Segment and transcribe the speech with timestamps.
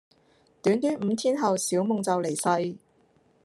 [0.63, 2.29] 短短五天後小夢就離
[2.69, 2.75] 世